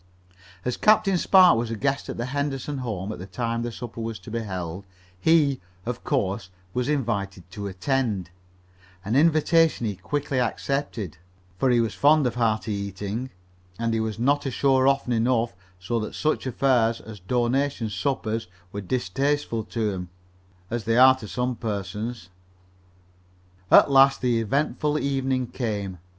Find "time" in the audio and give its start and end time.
3.27-3.61